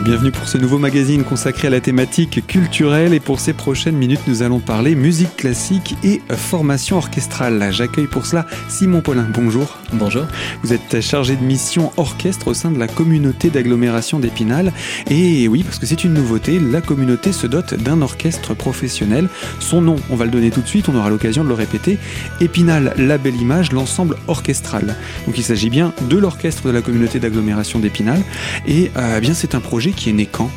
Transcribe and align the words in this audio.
et 0.00 0.02
bienvenue 0.02 0.30
pour 0.30 0.48
ce 0.48 0.56
nouveau 0.56 0.78
magazine 0.78 1.24
consacré 1.24 1.68
à 1.68 1.70
la 1.70 1.80
thématique 1.80 2.46
culturelle. 2.46 3.12
Et 3.12 3.20
pour 3.20 3.38
ces 3.38 3.52
prochaines 3.52 3.96
minutes, 3.96 4.20
nous 4.28 4.42
allons 4.42 4.58
parler 4.58 4.94
musique 4.94 5.36
classique 5.36 5.94
et 6.02 6.22
formation 6.30 6.96
orchestrale. 6.96 7.68
J'accueille 7.70 8.06
pour 8.06 8.24
cela 8.24 8.46
Simon 8.68 9.02
Paulin. 9.02 9.26
Bonjour. 9.34 9.78
Bonjour. 9.92 10.24
Vous 10.62 10.72
êtes 10.72 11.00
chargé 11.00 11.36
de 11.36 11.42
mission 11.42 11.92
orchestre 11.98 12.48
au 12.48 12.54
sein 12.54 12.70
de 12.70 12.78
la 12.78 12.86
communauté 12.86 13.50
d'agglomération 13.50 14.18
d'Épinal. 14.18 14.72
Et 15.10 15.48
oui, 15.48 15.64
parce 15.64 15.78
que 15.78 15.86
c'est 15.86 16.04
une 16.04 16.14
nouveauté, 16.14 16.58
la 16.58 16.80
communauté 16.80 17.32
se 17.32 17.46
dote 17.46 17.74
d'un 17.74 18.00
orchestre 18.00 18.54
professionnel. 18.54 19.28
Son 19.58 19.82
nom, 19.82 19.96
on 20.08 20.16
va 20.16 20.24
le 20.24 20.30
donner 20.30 20.50
tout 20.50 20.62
de 20.62 20.68
suite, 20.68 20.88
on 20.88 20.94
aura 20.94 21.10
l'occasion 21.10 21.44
de 21.44 21.48
le 21.48 21.54
répéter. 21.54 21.98
Épinal, 22.40 22.94
la 22.96 23.18
belle 23.18 23.36
image, 23.36 23.72
l'ensemble 23.72 24.16
orchestral. 24.28 24.96
Donc 25.26 25.36
il 25.36 25.44
s'agit 25.44 25.70
bien 25.70 25.92
de 26.08 26.16
l'orchestre 26.16 26.66
de 26.66 26.70
la 26.70 26.80
communauté 26.80 27.18
d'agglomération 27.18 27.78
d'Épinal. 27.78 28.22
Et 28.66 28.90
euh, 28.96 29.20
bien 29.20 29.34
c'est 29.34 29.54
un 29.54 29.60
projet 29.60 29.89
qui 29.92 30.10
est 30.10 30.12
né 30.12 30.26
quand? 30.26 30.50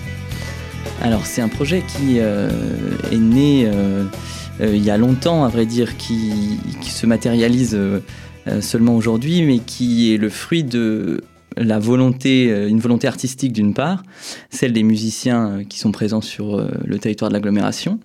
Alors 1.01 1.25
c'est 1.25 1.41
un 1.41 1.49
projet 1.49 1.83
qui 1.87 2.19
euh, 2.19 2.49
est 3.11 3.17
né 3.17 3.65
euh, 3.65 4.05
il 4.59 4.83
y 4.83 4.91
a 4.91 4.97
longtemps, 4.97 5.43
à 5.43 5.49
vrai 5.49 5.65
dire, 5.65 5.97
qui 5.97 6.59
se 6.81 7.07
matérialise 7.07 7.77
seulement 8.61 8.95
aujourd'hui, 8.95 9.41
mais 9.41 9.57
qui 9.57 10.13
est 10.13 10.17
le 10.17 10.29
fruit 10.29 10.63
de 10.63 11.23
la 11.57 11.79
volonté, 11.79 12.51
euh, 12.51 12.67
une 12.67 12.79
volonté 12.79 13.07
artistique 13.07 13.53
d'une 13.53 13.73
part, 13.73 14.03
celle 14.49 14.73
des 14.73 14.83
musiciens 14.83 15.47
euh, 15.47 15.63
qui 15.63 15.79
sont 15.79 15.91
présents 15.91 16.21
sur 16.21 16.55
euh, 16.55 16.69
le 16.85 16.99
territoire 16.99 17.29
de 17.29 17.33
l'agglomération, 17.33 17.99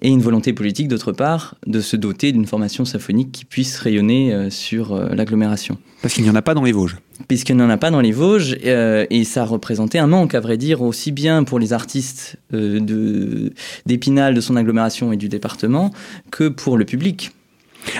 et 0.00 0.08
une 0.08 0.20
volonté 0.20 0.52
politique 0.52 0.88
d'autre 0.88 1.12
part 1.12 1.56
de 1.66 1.80
se 1.80 1.96
doter 1.96 2.32
d'une 2.32 2.46
formation 2.46 2.84
symphonique 2.84 3.32
qui 3.32 3.44
puisse 3.44 3.78
rayonner 3.78 4.48
sur 4.48 4.94
l'agglomération. 5.12 5.76
Parce 6.02 6.14
qu'il 6.14 6.22
n'y 6.22 6.30
en 6.30 6.36
a 6.36 6.42
pas 6.42 6.54
dans 6.54 6.62
les 6.62 6.70
Vosges. 6.70 6.98
Puisqu'il 7.26 7.56
n'y 7.56 7.62
en 7.62 7.70
a 7.70 7.78
pas 7.78 7.90
dans 7.90 8.00
les 8.00 8.12
Vosges, 8.12 8.56
et 8.62 9.24
ça 9.24 9.44
représentait 9.44 9.98
un 9.98 10.06
manque, 10.06 10.36
à 10.36 10.40
vrai 10.40 10.56
dire, 10.56 10.82
aussi 10.82 11.10
bien 11.10 11.42
pour 11.42 11.58
les 11.58 11.72
artistes 11.72 12.36
d'Épinal, 12.52 14.34
de 14.34 14.40
son 14.40 14.54
agglomération 14.54 15.12
et 15.12 15.16
du 15.16 15.28
département, 15.28 15.90
que 16.30 16.46
pour 16.46 16.78
le 16.78 16.84
public. 16.84 17.32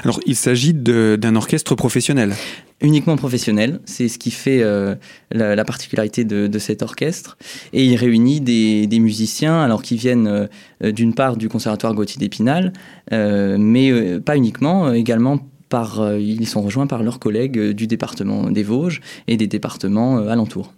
Alors, 0.02 0.20
il 0.26 0.36
s'agit 0.36 0.74
d'un 0.74 1.36
orchestre 1.36 1.74
professionnel 1.74 2.34
uniquement 2.80 3.16
professionnel. 3.16 3.80
C'est 3.84 4.08
ce 4.08 4.18
qui 4.18 4.30
fait 4.30 4.62
euh, 4.62 4.94
la, 5.30 5.64
particularité 5.64 6.24
de, 6.24 6.58
cet 6.58 6.82
orchestre. 6.82 7.36
Et 7.72 7.84
il 7.84 7.96
réunit 7.96 8.40
des, 8.40 8.98
musiciens, 9.00 9.60
alors 9.60 9.82
qui 9.82 9.96
viennent 9.96 10.48
euh, 10.82 10.92
d'une 10.92 11.14
part 11.14 11.36
du 11.36 11.48
Conservatoire 11.48 11.94
Gauthier 11.94 12.18
d'Épinal, 12.18 12.72
euh, 13.12 13.56
mais 13.58 14.20
pas 14.20 14.36
uniquement, 14.36 14.92
également 14.92 15.40
par, 15.68 16.16
ils 16.16 16.46
sont 16.46 16.62
rejoints 16.62 16.86
par 16.86 17.02
leurs 17.02 17.18
collègues 17.18 17.72
du 17.72 17.86
département 17.86 18.50
des 18.50 18.62
Vosges 18.62 19.00
et 19.26 19.36
des 19.36 19.46
départements 19.46 20.16
alentours. 20.16 20.72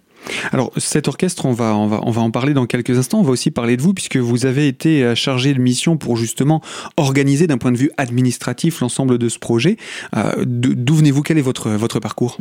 Alors 0.51 0.71
cet 0.77 1.07
orchestre, 1.07 1.45
on 1.45 1.53
va, 1.53 1.73
en 1.73 2.31
parler 2.31 2.53
dans 2.53 2.65
quelques 2.65 2.97
instants. 2.97 3.19
On 3.19 3.23
va 3.23 3.31
aussi 3.31 3.51
parler 3.51 3.77
de 3.77 3.81
vous 3.81 3.93
puisque 3.93 4.17
vous 4.17 4.45
avez 4.45 4.67
été 4.67 5.03
euh, 5.03 5.15
chargé 5.15 5.53
de 5.53 5.59
mission 5.59 5.97
pour 5.97 6.17
justement 6.17 6.61
organiser 6.97 7.47
d'un 7.47 7.57
point 7.57 7.71
de 7.71 7.77
vue 7.77 7.91
administratif 7.97 8.79
l'ensemble 8.81 9.17
de 9.17 9.29
ce 9.29 9.39
projet. 9.39 9.77
Euh, 10.15 10.43
d'où 10.45 10.95
venez-vous? 10.95 11.21
Quel 11.21 11.37
est 11.37 11.41
votre 11.41 11.99
parcours? 11.99 12.37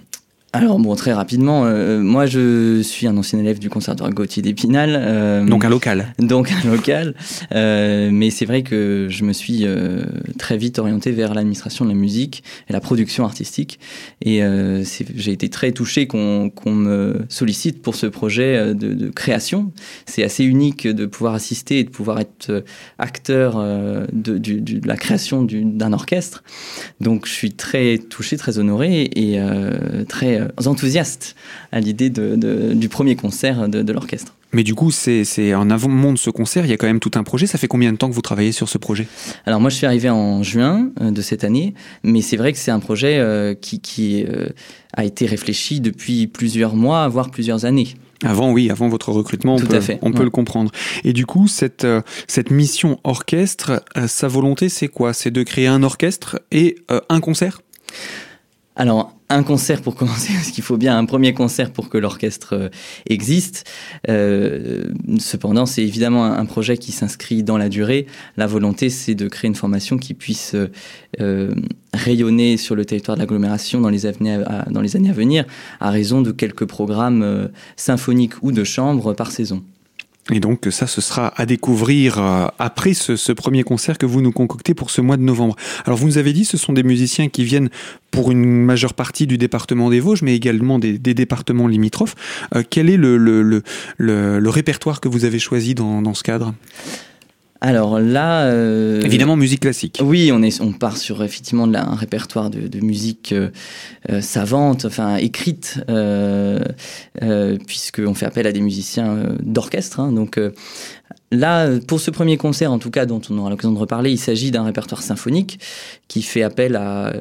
Alors 0.53 0.81
bon, 0.81 0.97
très 0.97 1.13
rapidement, 1.13 1.65
euh, 1.65 2.01
moi 2.01 2.27
je 2.27 2.83
suis 2.83 3.07
un 3.07 3.17
ancien 3.17 3.39
élève 3.39 3.61
du 3.61 3.71
conservatoire 3.71 4.11
Gauthier 4.11 4.43
d'Épinal. 4.43 4.99
Euh, 5.01 5.45
donc 5.45 5.65
un 5.65 5.69
local. 5.69 6.13
Donc 6.19 6.51
un 6.51 6.69
local. 6.69 7.15
Euh, 7.55 8.11
mais 8.13 8.31
c'est 8.31 8.47
vrai 8.47 8.63
que 8.65 9.07
je 9.09 9.23
me 9.23 9.33
suis 9.33 9.65
très 10.39 10.57
vite 10.57 10.81
orienté 10.81 11.13
vers 11.13 11.35
l'administration 11.35 11.85
de 11.85 11.91
la 11.91 11.97
musique 11.97 12.43
et 12.69 12.73
la 12.73 12.81
production 12.81 13.25
artistique. 13.25 13.79
Et 14.23 14.43
j'ai 15.15 15.33
été 15.33 15.49
très 15.49 15.71
touché 15.71 16.09
qu'on 16.09 16.51
me 16.67 17.25
sollicite 17.29 17.81
pour 17.81 17.95
ce 17.95 18.07
projet 18.07 18.75
de, 18.75 18.95
de 18.95 19.09
création. 19.09 19.73
C'est 20.07 20.25
assez 20.25 20.45
unique 20.45 20.89
de 20.89 21.07
pouvoir 21.07 21.35
assister 21.35 21.79
et 21.79 21.85
de 21.85 21.91
pouvoir 21.91 22.19
être 22.19 22.65
acteur 22.99 23.59
de, 24.13 24.39
de 24.39 24.87
la 24.87 24.97
création 24.97 25.43
d'un 25.45 25.93
orchestre. 25.93 26.43
Donc 27.01 27.27
je 27.27 27.33
suis 27.33 27.53
très 27.53 27.99
touché, 27.99 28.37
très 28.37 28.59
honoré 28.59 29.03
et 29.15 29.39
très 30.09 30.40
euh, 30.41 30.49
enthousiastes 30.67 31.37
à 31.73 31.81
l'idée 31.81 32.11
du 32.11 32.89
premier 32.89 33.17
concert 33.17 33.69
de, 33.69 33.93
l'orchestre. 33.93 34.35
Mais 34.53 34.65
du 34.65 34.75
coup, 34.75 34.91
c'est 34.91 35.55
en 35.55 35.71
avant 35.71 36.13
de 36.13 36.19
ce 36.19 36.31
concert, 36.31 36.65
il 36.65 36.71
y 36.71 36.73
a 36.73 36.77
quand 36.77 36.87
même 36.87 37.01
tout 37.01 37.13
un 37.15 37.23
projet. 37.23 37.47
Ça 37.47 37.59
fait 37.59 37.69
combien 37.69 37.93
de 37.93 37.97
temps 37.97 38.09
que 38.09 38.15
vous 38.15 38.23
travaillez 38.23 38.53
sur 38.53 38.69
ce 38.69 38.79
projet? 38.79 39.07
Alors 39.47 39.61
moi, 39.61 39.71
je 39.71 39.77
suis 39.77 39.87
arrivé 39.87 40.11
en 40.11 40.43
juin 40.43 40.91
euh, 41.01 41.11
de 41.11 41.23
cette 41.23 41.45
année, 41.45 41.75
mais 42.03 42.21
c'est 42.21 42.37
vrai 42.37 42.53
que 42.53 42.59
c'est 42.59 42.73
un 42.73 42.81
projet 42.81 43.19
euh, 43.19 43.55
qui, 43.55 44.27
a 44.97 45.05
été 45.05 45.27
réfléchi 45.27 45.81
depuis 45.81 46.27
plusieurs 46.27 46.75
mois, 46.75 47.07
voire 47.09 47.31
plusieurs 47.31 47.65
années. 47.65 47.95
Avant, 48.25 48.53
oui, 48.53 48.71
avant 48.71 48.89
votre 48.89 49.13
recrutement, 49.13 49.55
on, 49.55 49.61
peut, 49.61 49.81
on 50.03 50.13
peut 50.13 50.25
le 50.25 50.31
comprendre. 50.31 50.73
Et 51.05 51.13
du 51.13 51.27
coup, 51.27 51.47
cette, 51.47 51.87
cette 52.27 52.51
mission 52.51 52.99
orchestre, 53.05 53.83
sa 54.07 54.29
volonté, 54.29 54.69
c'est 54.69 54.89
quoi? 54.89 55.15
C'est 55.15 55.31
de 55.31 55.43
créer 55.43 55.69
un 55.69 55.83
orchestre 55.83 56.41
et 56.51 56.77
un 57.09 57.21
concert? 57.21 57.61
Alors, 58.81 59.15
un 59.29 59.43
concert 59.43 59.83
pour 59.83 59.95
commencer, 59.95 60.33
parce 60.35 60.53
qu'il 60.53 60.65
faut 60.65 60.79
bien 60.79 60.97
un 60.97 61.05
premier 61.05 61.35
concert 61.35 61.71
pour 61.71 61.91
que 61.91 61.99
l'orchestre 61.99 62.55
euh, 62.55 62.69
existe. 63.07 63.71
Euh, 64.09 64.85
cependant, 65.19 65.67
c'est 65.67 65.83
évidemment 65.83 66.25
un, 66.25 66.47
projet 66.47 66.79
qui 66.79 66.91
s'inscrit 66.91 67.43
dans 67.43 67.59
la 67.59 67.69
durée. 67.69 68.07
La 68.39 68.47
volonté, 68.47 68.89
c'est 68.89 69.15
de 69.15 69.29
créer 69.29 69.49
une 69.49 69.55
formation 69.55 69.99
qui 69.99 70.15
puisse 70.15 70.57
euh, 71.21 71.55
rayonner 71.93 72.57
sur 72.57 72.75
le 72.75 72.87
territoire 72.87 73.19
de 73.19 73.21
l'agglomération 73.21 73.83
dans, 73.83 73.91
les 73.91 74.11
dans 74.71 74.81
les 74.81 74.97
années 74.97 75.11
à 75.11 75.13
venir, 75.13 75.45
à 75.79 75.91
raison 75.91 76.23
de 76.23 76.33
quelques 76.33 76.65
programmes 76.65 77.51
symphoniques 77.77 78.43
ou 78.43 78.51
de 78.51 78.65
chambre 78.65 79.13
par 79.13 79.31
saison. 79.31 79.63
Et 80.33 80.41
donc 80.41 80.67
ça, 80.71 80.87
ce 80.87 81.01
sera 81.01 81.33
à 81.37 81.47
découvrir 81.47 82.19
euh, 82.19 82.47
après 82.59 82.95
ce, 82.95 83.33
premier 83.33 83.63
concert 83.63 83.99
que 83.99 84.07
vous 84.07 84.21
nous 84.21 84.33
concoctez 84.33 84.75
pour 84.75 84.91
ce 84.91 85.01
mois 85.01 85.17
de 85.17 85.23
novembre. 85.23 85.57
Alors 85.85 85.99
vous 85.99 86.07
nous 86.07 86.19
avez 86.19 86.33
dit, 86.33 86.45
ce 86.45 86.57
sont 86.57 86.73
des 86.73 86.83
musiciens 86.83 87.29
qui 87.29 87.45
viennent 87.45 87.71
pour 88.11 88.31
une 88.31 88.45
majeure 88.45 88.95
partie 88.95 89.27
du 89.27 89.39
département 89.39 89.91
des 89.91 90.01
Vosges, 90.01 90.23
mais 90.23 90.35
également 90.35 90.79
des, 90.79 90.99
départements 90.99 91.67
limitrophes. 91.67 92.15
Euh, 92.55 92.63
quel 92.69 92.91
est 92.91 92.97
le, 92.97 93.17
le, 93.17 94.49
répertoire 94.51 95.01
que 95.01 95.09
vous 95.09 95.25
avez 95.25 95.39
choisi 95.39 95.75
dans, 95.75 96.03
dans 96.03 96.15
ce 96.15 96.23
cadre? 96.23 96.55
Alors 97.63 98.01
là, 98.01 98.45
euh, 98.45 99.03
évidemment 99.03 99.37
musique 99.37 99.61
classique. 99.61 100.01
Oui, 100.03 100.31
on 100.33 100.43
est, 100.43 100.63
on 100.63 100.73
part 100.73 100.97
sur 100.97 101.23
effectivement 101.23 101.67
de 101.67 101.77
un 101.77 101.95
répertoire 101.95 102.49
de, 102.49 102.69
de 102.69 102.81
musique 102.81 103.33
euh, 103.33 103.51
euh, 104.09 104.23
savante, 104.23 104.87
enfin 104.87 105.17
écrite, 105.17 105.79
euh, 105.91 106.61
euh, 107.23 107.59
puisqu'on 107.67 108.15
fait 108.15 108.25
appel 108.25 108.47
à 108.47 108.53
des 108.53 108.63
musiciens 108.63 109.37
d'orchestre. 109.41 110.01
Hein, 110.01 110.13
donc 110.13 110.41
Là, 111.33 111.79
pour 111.87 112.01
ce 112.01 112.11
premier 112.11 112.37
concert, 112.37 112.73
en 112.73 112.81
tout 112.81 112.91
cas, 112.91 113.07
dont 113.07 113.21
on 113.31 113.39
aura 113.39 113.51
l'occasion 113.51 113.71
de 113.71 113.79
reparler, 113.79 114.11
il 114.11 114.19
s'agit 114.19 114.51
d'un 114.51 114.65
répertoire 114.65 115.01
symphonique 115.01 115.61
qui 116.09 116.23
fait 116.23 116.43
appel 116.43 116.75
à 116.75 117.13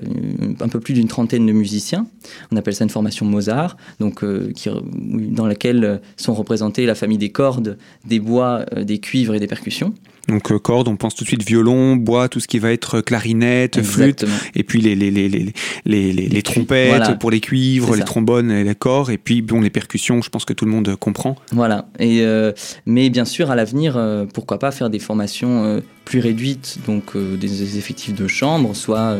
un 0.62 0.68
peu 0.68 0.80
plus 0.80 0.96
d'une 0.96 1.08
trentaine 1.08 1.46
de 1.46 1.52
musiciens. 1.52 2.08
On 2.52 2.58
appelle 2.58 2.74
ça 2.74 2.84
une 2.84 2.90
formation 2.90 3.28
Mozart, 3.28 3.78
donc 4.00 4.24
qui, 4.54 4.70
dans 4.96 5.46
laquelle 5.46 6.02
sont 6.18 6.34
représentés 6.34 6.88
la 6.88 6.96
famille 6.96 7.20
des 7.20 7.30
cordes, 7.30 7.78
des 8.04 8.20
bois, 8.20 8.66
des 8.82 8.98
cuivres 8.98 9.36
et 9.36 9.40
des 9.40 9.46
percussions. 9.46 9.94
Donc 10.30 10.52
euh, 10.52 10.60
cordes, 10.60 10.88
on 10.88 10.96
pense 10.96 11.16
tout 11.16 11.24
de 11.24 11.28
suite 11.28 11.44
violon, 11.44 11.96
bois, 11.96 12.30
tout 12.30 12.40
ce 12.40 12.48
qui 12.48 12.60
va 12.60 12.72
être 12.72 13.02
clarinette, 13.02 13.82
flûte, 13.82 14.26
et 14.56 14.64
puis 14.64 14.82
les, 14.82 14.96
les, 14.96 15.12
les, 15.12 15.28
les, 15.28 16.12
les, 16.12 16.42
trompettes 16.42 17.18
pour 17.20 17.32
les 17.32 17.40
cuivres, 17.40 17.96
les 17.96 18.04
trombones 18.04 18.52
et 18.52 18.64
les 18.64 18.76
corps, 18.76 19.10
et 19.10 19.18
puis 19.18 19.42
bon, 19.42 19.62
les 19.62 19.70
percussions, 19.70 20.22
je 20.22 20.30
pense 20.30 20.46
que 20.46 20.54
tout 20.54 20.66
le 20.66 20.72
monde 20.72 20.96
comprend. 20.96 21.36
Voilà, 21.52 21.88
et, 22.00 22.22
euh, 22.22 22.52
mais 22.86 23.10
bien 23.10 23.26
sûr, 23.26 23.52
à 23.52 23.56
l'avenir, 23.56 23.98
euh, 23.98 24.26
pourquoi 24.32 24.60
pas 24.60 24.72
faire 24.72 24.90
des 24.90 25.00
formations 25.00 25.82
plus 26.06 26.20
réduites, 26.20 26.80
donc 26.88 27.16
des 27.16 27.78
effectifs 27.78 28.16
de 28.16 28.28
chambre, 28.28 28.76
soit, 28.76 29.18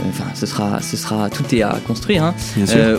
enfin, 0.00 0.24
ce 0.34 0.46
sera, 0.46 0.80
ce 0.82 0.96
sera, 0.96 1.30
tout 1.30 1.44
est 1.54 1.62
à 1.62 1.78
construire, 1.86 2.22
hein, 2.24 2.34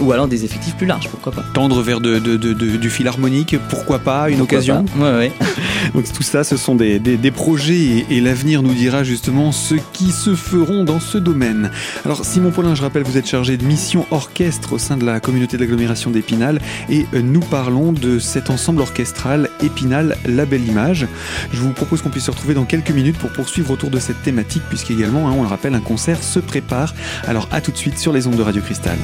ou 0.01 0.11
alors 0.11 0.27
des 0.27 0.45
effectifs 0.45 0.75
plus 0.75 0.88
larges, 0.88 1.09
pourquoi 1.09 1.31
pas. 1.31 1.44
Tendre 1.53 1.81
vers 1.81 2.01
de, 2.01 2.19
de, 2.19 2.38
de, 2.38 2.53
du 2.53 2.89
fil 2.89 3.07
harmonique, 3.07 3.55
pourquoi 3.69 3.99
pas, 3.99 4.29
une 4.29 4.41
occasion 4.41 4.85
Ouais, 4.97 5.11
ouais. 5.11 5.31
donc 5.94 6.11
tout 6.11 6.23
ça, 6.23 6.44
ce 6.44 6.57
sont 6.57 6.75
des, 6.75 6.99
des, 6.99 7.17
des 7.17 7.31
projet 7.31 8.05
et, 8.09 8.21
l'avenir 8.21 8.61
nous 8.61 8.73
dira 8.73 9.03
justement 9.03 9.51
ce 9.51 9.75
qui 9.94 10.11
se 10.11 10.35
feront 10.35 10.83
dans 10.83 10.99
ce 10.99 11.17
domaine. 11.17 11.71
Alors 12.05 12.25
Simon 12.25 12.51
Paulin, 12.51 12.75
je 12.75 12.81
rappelle, 12.81 13.03
vous 13.03 13.17
êtes 13.17 13.27
chargé 13.27 13.57
de 13.57 13.63
mission 13.63 14.05
orchestre 14.11 14.73
au 14.73 14.77
sein 14.77 14.97
de 14.97 15.05
la 15.05 15.19
communauté 15.19 15.57
d'agglomération 15.57 16.11
d'Épinal 16.11 16.59
et 16.89 17.05
euh, 17.13 17.21
nous 17.21 17.39
parlons 17.39 17.91
de 17.91 18.19
cet 18.19 18.49
ensemble 18.49 18.81
orchestral 18.81 19.49
Épinal, 19.63 20.17
la 20.25 20.45
belle 20.45 20.67
image. 20.67 21.07
Je 21.51 21.61
vous 21.61 21.71
propose 21.71 22.01
qu'on 22.01 22.09
puisse 22.09 22.25
se 22.25 22.31
retrouver 22.31 22.53
dans 22.53 22.65
quelques 22.65 22.91
minutes 22.91 23.08
pour 23.17 23.31
poursuivre 23.31 23.71
autour 23.71 23.89
de 23.89 24.00
cette 24.00 24.21
thématique 24.21 24.63
puisqu'également, 24.69 25.27
hein, 25.27 25.33
on 25.38 25.41
le 25.44 25.47
rappelle, 25.47 25.75
un 25.75 25.81
concert 25.81 26.21
se 26.23 26.39
prépare. 26.39 26.94
Alors 27.27 27.47
à 27.51 27.61
tout 27.61 27.71
de 27.71 27.77
suite 27.77 27.97
sur 27.97 28.13
les 28.13 28.27
ondes 28.27 28.35
de 28.35 28.44
Radio 28.44 28.61
Cristal. 28.61 28.97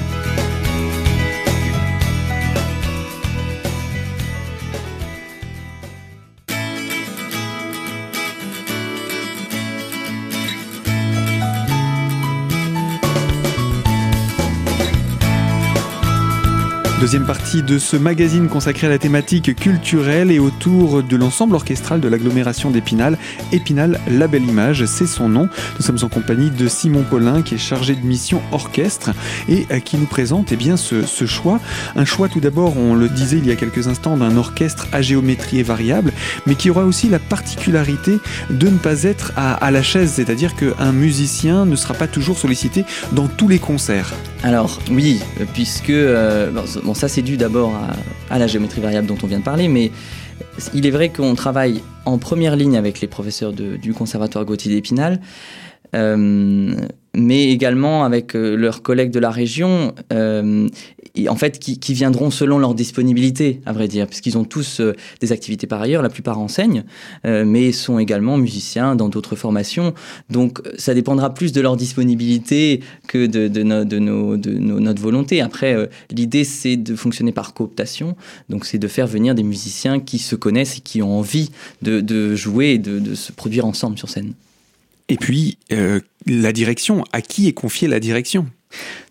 Deuxième 17.05 17.27
partie 17.27 17.61
de 17.61 17.77
ce 17.77 17.97
magazine 17.97 18.47
consacré 18.47 18.87
à 18.87 18.89
la 18.89 18.97
thématique 18.97 19.55
culturelle 19.55 20.31
et 20.31 20.39
autour 20.39 21.03
de 21.03 21.15
l'ensemble 21.15 21.53
orchestral 21.53 21.99
de 21.99 22.07
l'agglomération 22.07 22.71
d'Épinal. 22.71 23.19
Épinal, 23.51 23.99
la 24.09 24.27
belle 24.27 24.43
image, 24.43 24.85
c'est 24.85 25.05
son 25.05 25.29
nom. 25.29 25.47
Nous 25.77 25.85
sommes 25.85 25.99
en 26.01 26.09
compagnie 26.09 26.49
de 26.49 26.67
Simon 26.67 27.03
Paulin 27.07 27.43
qui 27.43 27.53
est 27.53 27.59
chargé 27.59 27.93
de 27.93 28.03
mission 28.03 28.41
orchestre 28.51 29.11
et 29.47 29.67
euh, 29.69 29.77
qui 29.81 29.97
nous 29.97 30.07
présente 30.07 30.51
eh 30.51 30.55
bien, 30.55 30.77
ce, 30.77 31.05
choix. 31.27 31.59
Un 31.95 32.05
choix 32.05 32.27
tout 32.27 32.39
d'abord, 32.39 32.75
on 32.75 32.95
le 32.95 33.07
disait 33.07 33.37
il 33.37 33.45
y 33.45 33.51
a 33.51 33.55
quelques 33.55 33.87
instants, 33.87 34.17
d'un 34.17 34.35
orchestre 34.35 34.87
à 34.91 35.03
géométrie 35.03 35.61
variable, 35.61 36.11
mais 36.47 36.55
qui 36.55 36.71
aura 36.71 36.85
aussi 36.85 37.07
la 37.07 37.19
particularité 37.19 38.17
de 38.49 38.67
ne 38.67 38.79
pas 38.79 39.03
être 39.03 39.31
à, 39.37 39.69
la 39.69 39.83
chaise, 39.83 40.13
c'est-à-dire 40.15 40.55
qu'un 40.55 40.91
musicien 40.91 41.67
ne 41.67 41.75
sera 41.75 41.93
pas 41.93 42.07
toujours 42.07 42.39
sollicité 42.39 42.83
dans 43.11 43.27
tous 43.27 43.47
les 43.47 43.59
concerts. 43.59 44.11
Alors 44.41 44.79
oui, 44.91 45.19
puisque 45.53 45.89
euh, 45.89 46.51
ça 46.95 47.07
c'est 47.07 47.21
dû 47.21 47.37
d'abord 47.37 47.73
à, 48.29 48.39
la 48.39 48.47
géométrie 48.47 48.81
variable 48.81 49.07
dont 49.07 49.17
on 49.21 49.27
vient 49.27 49.39
de 49.39 49.43
parler, 49.43 49.67
mais 49.67 49.91
il 50.73 50.85
est 50.85 50.91
vrai 50.91 51.09
qu'on 51.09 51.35
travaille 51.35 51.81
en 52.05 52.17
première 52.17 52.55
ligne 52.55 52.77
avec 52.77 53.01
les 53.01 53.07
professeurs 53.07 53.53
du 53.53 53.93
Conservatoire 53.93 54.45
Gauthier 54.45 54.73
d'Épinal. 54.73 55.19
Euh, 55.95 56.75
mais 57.15 57.49
également 57.49 58.03
avec 58.03 58.35
euh, 58.35 58.55
leurs 58.55 58.81
collègues 58.81 59.11
de 59.11 59.19
la 59.19 59.31
région, 59.31 59.93
euh, 60.11 60.67
en 61.27 61.35
fait, 61.35 61.59
qui, 61.59 61.93
viendront 61.93 62.29
selon 62.29 62.59
leur 62.59 62.75
disponibilité, 62.75 63.61
à 63.65 63.71
vrai 63.71 63.87
dire, 63.87 64.05
puisqu'ils 64.07 64.37
ont 64.37 64.43
tous 64.43 64.81
euh, 64.81 64.93
des 65.21 65.31
activités 65.31 65.65
par 65.65 65.81
ailleurs, 65.81 66.01
la 66.01 66.09
plupart 66.09 66.39
enseignent, 66.39 66.83
mais 67.23 67.71
sont 67.71 67.99
également 67.99 68.37
musiciens 68.37 68.95
dans 68.95 69.07
d'autres 69.09 69.35
formations. 69.35 69.93
Donc, 70.29 70.61
ça 70.77 70.93
dépendra 70.93 71.33
plus 71.33 71.51
de 71.51 71.61
leur 71.61 71.77
disponibilité 71.77 72.81
que 73.07 73.25
de, 73.25 73.47
de, 73.47 73.63
nos, 73.63 74.37
de 74.37 74.51
notre 74.51 75.01
volonté. 75.01 75.41
Après, 75.41 75.89
l'idée, 76.11 76.43
c'est 76.43 76.75
de 76.75 76.95
fonctionner 76.95 77.31
par 77.31 77.53
cooptation, 77.53 78.15
donc 78.49 78.65
c'est 78.65 78.77
de 78.77 78.87
faire 78.87 79.07
venir 79.07 79.35
des 79.35 79.43
musiciens 79.43 79.99
qui 79.99 80.19
se 80.19 80.35
connaissent 80.35 80.77
et 80.77 80.81
qui 80.81 81.01
ont 81.01 81.17
envie 81.17 81.51
de, 81.81 82.35
jouer 82.35 82.71
et 82.71 82.79
de 82.79 83.15
se 83.15 83.31
produire 83.31 83.65
ensemble 83.65 83.97
sur 83.97 84.09
scène. 84.09 84.33
Et 85.09 85.17
puis, 85.17 85.57
euh, 85.71 85.99
la 86.25 86.51
direction, 86.51 87.03
à 87.11 87.21
qui 87.21 87.47
est 87.47 87.53
confiée 87.53 87.87
la 87.87 87.99
direction? 87.99 88.47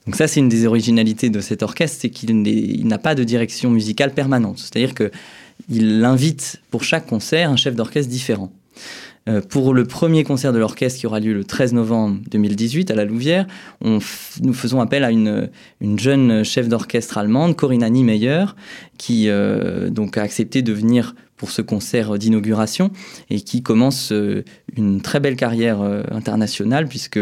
Donc 0.06 0.16
ça, 0.16 0.26
c'est 0.26 0.40
une 0.40 0.48
des 0.48 0.66
originalités 0.66 1.30
de 1.30 1.40
cet 1.40 1.62
orchestre, 1.62 1.98
c'est 2.02 2.10
qu'il 2.10 2.86
n'a 2.86 2.98
pas 2.98 3.14
de 3.14 3.24
direction 3.24 3.70
musicale 3.70 4.12
permanente. 4.12 4.58
C'est-à-dire 4.58 4.92
qu'il 4.94 6.04
invite 6.04 6.60
pour 6.70 6.84
chaque 6.84 7.06
concert 7.06 7.50
un 7.50 7.56
chef 7.56 7.74
d'orchestre 7.74 8.10
différent. 8.10 8.52
Euh, 9.26 9.40
pour 9.40 9.72
le 9.72 9.84
premier 9.84 10.22
concert 10.22 10.52
de 10.52 10.58
l'orchestre 10.58 11.00
qui 11.00 11.06
aura 11.06 11.18
lieu 11.18 11.32
le 11.32 11.44
13 11.44 11.72
novembre 11.72 12.20
2018 12.30 12.90
à 12.90 12.94
la 12.94 13.06
Louvière, 13.06 13.46
nous 13.80 14.00
faisons 14.00 14.82
appel 14.82 15.02
à 15.02 15.10
une, 15.10 15.48
jeune 15.96 16.44
chef 16.44 16.68
d'orchestre 16.68 17.16
allemande, 17.16 17.56
Corinna 17.56 17.88
Niemeyer, 17.88 18.44
qui 18.98 19.28
euh, 19.28 19.88
donc 19.88 20.18
a 20.18 20.22
accepté 20.22 20.60
de 20.60 20.74
venir 20.74 21.14
pour 21.36 21.50
ce 21.50 21.62
concert 21.62 22.18
d'inauguration 22.18 22.90
et 23.30 23.40
qui 23.40 23.62
commence 23.62 24.12
euh, 24.12 24.44
une 24.76 25.00
très 25.00 25.20
belle 25.20 25.36
carrière 25.36 25.82
internationale 26.10 26.88
puisque 26.88 27.20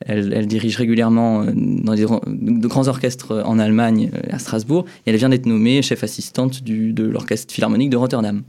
elle, 0.00 0.46
dirige 0.46 0.76
régulièrement 0.76 1.44
dans 1.44 1.94
de 1.94 2.66
grands 2.66 2.88
orchestres 2.88 3.42
en 3.44 3.58
Allemagne 3.58 4.10
à 4.30 4.38
Strasbourg 4.38 4.84
et 5.06 5.10
elle 5.10 5.16
vient 5.16 5.28
d'être 5.28 5.46
nommée 5.46 5.82
chef 5.82 6.04
assistante 6.04 6.62
de 6.62 7.04
l'orchestre 7.04 7.52
philharmonique 7.52 7.90
de 7.90 7.96
Rotterdam. 7.96 8.42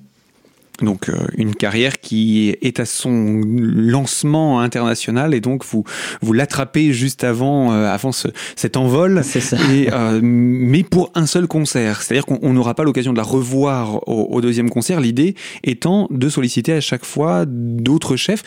Donc 0.82 1.10
euh, 1.10 1.14
une 1.38 1.56
carrière 1.56 2.00
qui 2.00 2.56
est 2.62 2.80
à 2.80 2.86
son 2.86 3.42
lancement 3.46 4.60
international 4.60 5.34
et 5.34 5.40
donc 5.40 5.64
vous 5.66 5.84
vous 6.22 6.34
l'attrapez 6.34 6.92
juste 6.92 7.24
avant 7.24 7.72
euh, 7.72 7.88
avant 7.88 8.12
cet 8.12 8.78
envol. 8.78 9.24
Ça. 9.24 9.58
Euh, 9.66 10.20
mais 10.22 10.84
pour 10.84 11.12
un 11.16 11.26
seul 11.26 11.48
concert, 11.48 12.02
c'est-à-dire 12.02 12.26
qu'on 12.26 12.54
n'aura 12.54 12.74
pas 12.74 12.84
l'occasion 12.84 13.12
de 13.12 13.18
la 13.18 13.24
revoir 13.24 14.08
au, 14.08 14.42
deuxième 14.42 14.70
concert. 14.70 15.00
L'idée 15.00 15.36
étant 15.64 16.08
de 16.12 16.30
solliciter 16.30 16.74
à 16.74 16.82
chaque 16.82 17.06
fois 17.06 17.46
d'autres 17.48 18.16
chefs. 18.16 18.44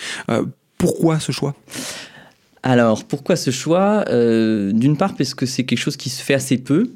pourquoi 0.78 1.20
ce 1.20 1.32
choix? 1.32 1.54
Alors, 2.68 3.04
pourquoi 3.04 3.36
ce 3.36 3.50
choix? 3.50 4.04
Euh, 4.10 4.72
D'une 4.72 4.98
part, 4.98 5.14
parce 5.14 5.32
que 5.32 5.46
c'est 5.46 5.64
quelque 5.64 5.78
chose 5.78 5.96
qui 5.96 6.10
se 6.10 6.22
fait 6.22 6.34
assez 6.34 6.58
peu 6.58 6.90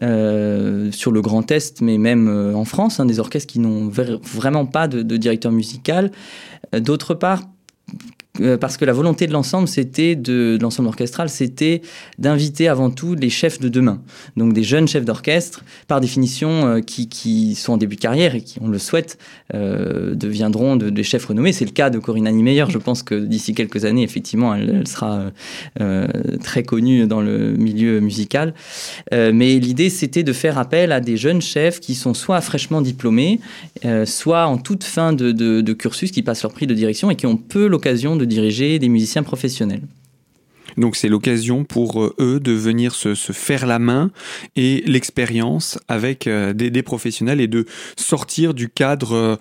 euh, 0.00 0.92
sur 0.92 1.10
le 1.10 1.20
Grand 1.22 1.50
Est, 1.50 1.80
mais 1.80 1.98
même 1.98 2.28
euh, 2.28 2.54
en 2.54 2.64
France, 2.64 3.00
hein, 3.00 3.04
des 3.04 3.18
orchestres 3.18 3.52
qui 3.52 3.58
n'ont 3.58 3.88
vraiment 3.88 4.64
pas 4.64 4.86
de, 4.86 5.16
directeur 5.16 5.50
musical. 5.50 6.12
D'autre 6.72 7.14
part, 7.14 7.42
parce 8.60 8.76
que 8.76 8.84
la 8.84 8.92
volonté 8.92 9.26
de 9.26 9.32
l'ensemble, 9.32 9.68
c'était 9.68 10.16
de, 10.16 10.58
l'ensemble 10.60 10.88
orchestral, 10.88 11.28
c'était 11.28 11.82
d'inviter 12.18 12.68
avant 12.68 12.90
tout 12.90 13.14
les 13.14 13.30
chefs 13.30 13.60
de 13.60 13.68
demain. 13.68 14.00
Donc 14.36 14.52
des 14.52 14.62
jeunes 14.62 14.88
chefs 14.88 15.04
d'orchestre, 15.04 15.64
par 15.86 16.00
définition, 16.00 16.66
euh, 16.66 16.80
qui, 16.80 17.08
qui, 17.08 17.54
sont 17.54 17.74
en 17.74 17.76
début 17.76 17.96
de 17.96 18.00
carrière 18.00 18.34
et 18.34 18.42
qui, 18.42 18.58
on 18.60 18.68
le 18.68 18.78
souhaite, 18.78 19.18
euh, 19.54 20.14
deviendront 20.14 20.76
des 20.76 21.02
chefs 21.02 21.26
renommés. 21.26 21.52
C'est 21.52 21.64
le 21.64 21.70
cas 21.70 21.90
de 21.90 21.98
Corinne 21.98 22.30
Meyer. 22.30 22.64
Je 22.68 22.78
pense 22.78 23.02
que 23.02 23.14
d'ici 23.14 23.54
quelques 23.54 23.84
années, 23.84 24.02
effectivement, 24.02 24.54
elle, 24.54 24.86
sera 24.86 25.30
très 26.42 26.62
connue 26.62 27.06
dans 27.06 27.20
le 27.20 27.52
milieu 27.52 28.00
musical. 28.00 28.54
mais 29.12 29.58
l'idée, 29.58 29.90
c'était 29.90 30.22
de 30.22 30.32
faire 30.32 30.58
appel 30.58 30.92
à 30.92 31.00
des 31.00 31.16
jeunes 31.16 31.42
chefs 31.42 31.80
qui 31.80 31.94
sont 31.94 32.14
soit 32.14 32.40
fraîchement 32.40 32.80
diplômés, 32.80 33.40
soit 34.04 34.46
en 34.46 34.58
toute 34.58 34.84
fin 34.84 35.12
de, 35.12 35.32
de, 35.32 35.60
de 35.60 35.72
cursus, 35.72 36.10
qui 36.10 36.22
passent 36.22 36.42
leur 36.42 36.52
prix 36.52 36.66
de 36.66 36.74
direction 36.74 37.10
et 37.10 37.16
qui 37.16 37.26
ont 37.26 37.36
peu 37.36 37.66
l'occasion 37.66 38.16
de 38.16 38.24
diriger 38.28 38.78
des 38.78 38.88
musiciens 38.88 39.22
professionnels. 39.22 39.82
Donc 40.76 40.96
c'est 40.96 41.08
l'occasion 41.08 41.64
pour 41.64 42.02
euh, 42.02 42.14
eux 42.20 42.40
de 42.40 42.52
venir 42.52 42.94
se, 42.94 43.14
faire 43.14 43.66
la 43.66 43.78
main 43.78 44.10
et 44.56 44.82
l'expérience 44.86 45.78
avec 45.88 46.26
euh, 46.26 46.52
des, 46.52 46.82
professionnels 46.82 47.40
et 47.40 47.48
de 47.48 47.66
sortir 47.96 48.54
du 48.54 48.68
cadre 48.68 49.12
euh, 49.12 49.36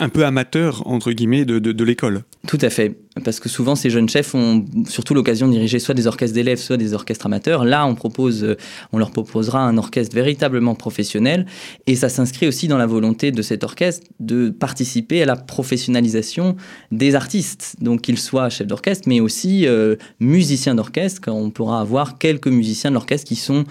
un 0.00 0.08
peu 0.08 0.24
amateur, 0.24 0.86
entre 0.86 1.12
guillemets, 1.12 1.44
de 1.44 1.84
l'école. 1.84 2.22
Tout 2.46 2.58
à 2.60 2.70
fait 2.70 2.96
parce 3.24 3.40
que 3.40 3.48
souvent 3.48 3.74
ces 3.74 3.90
jeunes 3.90 4.08
chefs 4.08 4.34
ont 4.34 4.64
surtout 4.88 5.14
l'occasion 5.14 5.46
de 5.46 5.52
diriger 5.52 5.78
soit 5.78 5.94
des 5.94 6.06
orchestres 6.06 6.34
d'élèves, 6.34 6.58
soit 6.58 6.76
des 6.76 6.94
orchestres 6.94 7.26
amateurs. 7.26 7.64
Là, 7.64 7.86
on 7.86 7.94
propose, 7.94 8.44
euh, 8.44 8.56
on 8.92 8.98
leur 8.98 9.10
proposera 9.10 9.60
un 9.60 9.78
orchestre 9.78 10.14
véritablement 10.14 10.74
professionnel, 10.74 11.46
et 11.86 11.96
ça 11.96 12.08
s'inscrit 12.08 12.46
aussi 12.46 12.68
dans 12.68 12.78
la 12.78 12.86
volonté 12.86 13.32
de 13.32 13.42
cet 13.42 13.64
orchestre 13.64 14.06
de 14.20 14.50
participer 14.50 15.22
à 15.22 15.26
la 15.26 15.36
professionnalisation 15.36 16.56
des 16.92 17.14
artistes, 17.14 17.76
donc 17.80 18.02
qu'ils 18.02 18.18
soient 18.18 18.50
chefs 18.50 18.66
d'orchestre, 18.66 19.08
mais 19.08 19.20
aussi 19.20 19.66
euh, 19.66 19.96
musiciens 20.20 20.74
d'orchestre. 20.74 21.30
On 21.30 21.50
pourra 21.50 21.80
avoir 21.80 22.18
quelques 22.18 22.48
musiciens 22.48 22.90
de 22.90 22.94
l'orchestre 22.94 23.26
qui 23.26 23.36
sont 23.36 23.64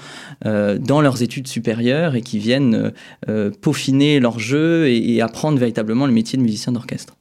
euh, 0.45 0.77
dans 0.77 1.01
leurs 1.01 1.21
études 1.21 1.47
supérieures 1.47 2.15
et 2.15 2.21
qui 2.21 2.39
viennent 2.39 2.91
peaufiner 3.61 4.19
leur 4.19 4.39
jeu 4.39 4.87
et 4.87 5.21
apprendre 5.21 5.57
véritablement 5.57 6.05
le 6.05 6.13
métier 6.13 6.37
de 6.37 6.43
musicien 6.43 6.71
d'orchestre. 6.71 7.15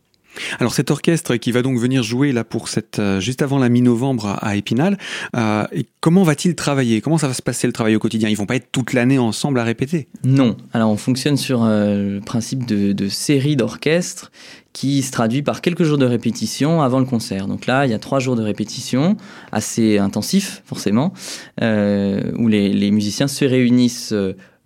Alors 0.59 0.75
cet 0.75 0.91
orchestre 0.91 1.37
qui 1.37 1.53
va 1.53 1.63
donc 1.63 1.79
venir 1.79 2.03
jouer 2.03 2.33
là 2.33 2.45
pour 2.45 2.69
cette 2.69 2.99
euh, 2.99 3.21
juste 3.21 3.43
avant 3.43 3.59
la 3.59 3.69
mi-novembre 3.69 4.39
à, 4.41 4.57
Épinal, 4.57 4.99
euh, 5.37 5.65
comment 6.01 6.23
va-t-il 6.23 6.55
travailler? 6.55 7.01
Comment 7.01 7.19
ça 7.19 7.29
va 7.29 7.35
se 7.35 7.43
passer 7.43 7.67
le 7.67 7.73
travail 7.73 7.97
au 7.97 7.99
quotidien? 7.99 8.29
Ils 8.29 8.37
vont 8.37 8.47
pas 8.47 8.57
être 8.57 8.71
toute 8.71 8.93
l'année 8.93 9.19
ensemble 9.19 9.59
à 9.59 9.65
répéter? 9.65 10.09
Non. 10.25 10.57
Alors 10.73 10.91
on 10.91 10.97
fonctionne 10.97 11.37
sur 11.37 11.65
euh, 11.65 12.15
le 12.15 12.21
principe 12.21 12.67
de, 12.67 13.09
série 13.09 13.57
d'orchestres 13.57 14.33
qui 14.73 15.03
se 15.03 15.13
traduit 15.13 15.43
par 15.43 15.61
quelques 15.61 15.85
jours 15.85 15.99
de 15.99 16.07
répétition 16.07 16.83
avant 16.83 16.99
le 16.99 17.05
concert. 17.05 17.47
Donc 17.47 17.67
là, 17.67 17.87
il 17.87 17.91
y 17.91 17.95
a 17.95 17.99
trois 17.99 18.19
jours 18.19 18.35
de 18.35 18.43
répétition, 18.43 19.17
assez 19.53 19.99
intensifs 19.99 20.63
forcément, 20.65 21.13
où 21.61 22.49
les, 22.49 22.73
les, 22.73 22.91
musiciens 22.91 23.29
se 23.29 23.45
réunissent 23.45 24.15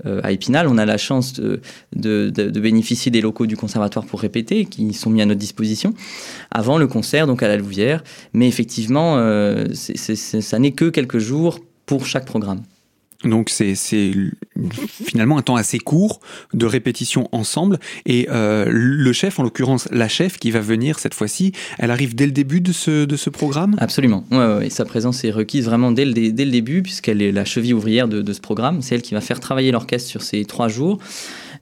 euh, 0.07 0.21
à 0.23 0.33
Épinal. 0.33 0.69
On 0.69 0.79
a 0.79 0.87
la 0.87 0.99
chance 0.99 1.35
de, 1.35 1.61
bénéficier 2.61 3.11
des 3.11 3.21
locaux 3.21 3.47
du 3.47 3.57
conservatoire 3.57 4.05
pour 4.07 4.21
répéter, 4.21 4.65
qui 4.65 4.93
sont 4.93 5.11
mis 5.11 5.23
à 5.23 5.27
notre 5.27 5.41
disposition, 5.41 5.95
avant 6.51 6.79
le 6.79 6.87
concert, 6.87 7.27
donc 7.27 7.43
à 7.43 7.49
la 7.49 7.57
Louvière. 7.57 8.05
Mais 8.33 8.49
effectivement, 8.49 9.17
euh, 9.19 9.67
ça 9.75 10.59
n'est 10.59 10.73
que 10.73 10.89
quelques 10.91 11.19
jours 11.19 11.61
pour 11.87 12.07
chaque 12.07 12.27
programme. 12.27 12.63
Donc 13.25 13.51
c'est 13.51 13.75
finalement 15.05 15.39
un 15.39 15.43
temps 15.43 15.57
assez 15.57 15.79
court 15.79 16.21
de 16.55 16.67
répétition 16.67 17.29
ensemble. 17.33 17.81
Et 18.07 18.29
euh, 18.31 18.67
le 18.69 19.13
chef, 19.13 19.41
en 19.41 19.43
l'occurrence 19.43 19.89
la 19.91 20.09
chef 20.09 20.39
qui 20.39 20.53
va 20.53 20.61
venir 20.61 21.01
cette 21.01 21.15
fois-ci, 21.15 21.53
elle 21.79 21.91
arrive 21.91 22.15
dès 22.15 22.27
le 22.27 22.33
début 22.33 22.61
de 22.61 22.73
ce, 22.73 23.05
de 23.05 23.17
ce 23.17 23.29
programme? 23.29 23.75
Absolument. 23.79 24.25
Ouais, 24.31 24.71
Sa 24.71 24.85
présence 24.85 25.25
est 25.25 25.33
requise 25.33 25.65
vraiment 25.65 25.91
dès 25.91 26.05
le, 26.05 26.13
dès 26.13 26.45
le 26.45 26.51
début 26.51 26.83
puisqu'elle 26.83 27.21
est 27.21 27.33
la 27.33 27.45
cheville 27.45 27.75
ouvrière 27.75 28.07
de, 28.07 28.33
ce 28.33 28.41
programme. 28.41 28.83
C'est 28.83 28.95
elle 28.95 29.03
qui 29.03 29.15
va 29.15 29.21
faire 29.21 29.41
travailler 29.41 29.73
l'orchestre 29.73 30.09
sur 30.09 30.23
ces 30.23 30.45
trois 30.45 30.69
jours. 30.69 30.99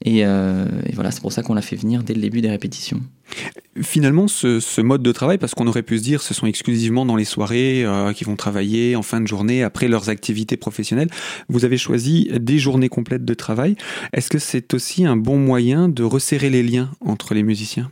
Euh, 0.06 0.66
et, 0.86 0.92
voilà, 0.92 1.10
c'est 1.10 1.22
pour 1.22 1.32
ça 1.32 1.42
qu'on 1.42 1.54
l'a 1.54 1.62
fait 1.62 1.76
venir 1.76 2.02
dès 2.02 2.14
le 2.14 2.20
début 2.20 2.42
des 2.42 2.50
répétitions. 2.50 3.00
Finalement, 3.82 4.28
ce, 4.28 4.80
mode 4.80 5.02
de 5.02 5.12
travail, 5.12 5.38
parce 5.38 5.54
qu'on 5.54 5.66
aurait 5.66 5.82
pu 5.82 5.98
se 5.98 6.02
dire 6.02 6.22
ce 6.22 6.32
sont 6.32 6.46
exclusivement 6.46 7.04
dans 7.04 7.16
les 7.16 7.24
soirées 7.24 7.84
euh, 7.84 8.12
qui 8.12 8.24
vont 8.24 8.36
travailler 8.36 8.96
en 8.96 9.02
fin 9.02 9.20
de 9.20 9.26
journée 9.26 9.62
après 9.62 9.88
leurs 9.88 10.08
activités 10.08 10.56
professionnelles, 10.56 11.10
vous 11.48 11.64
avez 11.64 11.76
choisi 11.76 12.30
des 12.40 12.58
journées 12.58 12.88
complètes 12.88 13.24
de 13.24 13.34
travail. 13.34 13.76
Est-ce 14.12 14.30
que 14.30 14.38
c'est 14.38 14.72
aussi 14.72 15.04
un 15.04 15.16
bon 15.16 15.38
moyen 15.38 15.88
de 15.88 16.02
resserrer 16.02 16.50
les 16.50 16.62
liens 16.62 16.90
entre 17.00 17.34
les 17.34 17.42
musiciens? 17.42 17.90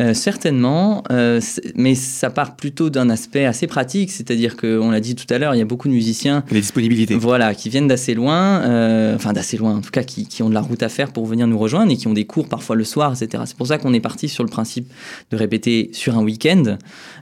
Euh, 0.00 0.14
certainement, 0.14 1.02
euh, 1.10 1.40
mais 1.74 1.96
ça 1.96 2.30
part 2.30 2.54
plutôt 2.54 2.88
d'un 2.88 3.10
aspect 3.10 3.44
assez 3.46 3.66
pratique, 3.66 4.12
c'est-à-dire 4.12 4.56
qu'on 4.56 4.92
l'a 4.92 5.00
dit 5.00 5.16
tout 5.16 5.26
à 5.28 5.38
l'heure, 5.38 5.56
il 5.56 5.58
y 5.58 5.62
a 5.62 5.64
beaucoup 5.64 5.88
de 5.88 5.92
musiciens. 5.92 6.44
Les 6.52 6.60
disponibilités. 6.60 7.16
Voilà, 7.16 7.52
qui 7.52 7.68
viennent 7.68 7.88
d'assez 7.88 8.14
loin, 8.14 8.62
euh, 8.62 9.16
enfin 9.16 9.32
d'assez 9.32 9.56
loin 9.56 9.76
en 9.76 9.80
tout 9.80 9.90
cas, 9.90 10.04
qui, 10.04 10.28
qui, 10.28 10.44
ont 10.44 10.50
de 10.50 10.54
la 10.54 10.60
route 10.60 10.84
à 10.84 10.88
faire 10.88 11.12
pour 11.12 11.26
venir 11.26 11.48
nous 11.48 11.58
rejoindre 11.58 11.90
et 11.90 11.96
qui 11.96 12.06
ont 12.06 12.12
des 12.12 12.26
cours 12.26 12.48
parfois 12.48 12.76
le 12.76 12.84
soir, 12.84 13.12
etc. 13.12 13.42
C'est 13.46 13.56
pour 13.56 13.66
ça 13.66 13.78
qu'on 13.78 13.92
est 13.92 14.00
parti 14.00 14.28
sur 14.28 14.44
le 14.44 14.50
principe 14.50 14.88
de 15.32 15.36
répéter 15.36 15.90
sur 15.92 16.16
un 16.16 16.22
week-end. 16.22 16.76